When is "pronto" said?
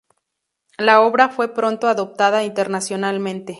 1.53-1.87